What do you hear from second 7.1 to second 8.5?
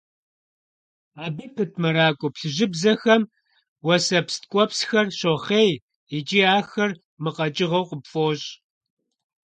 мыкъэкӀыгъэу къыпфӀощӀ.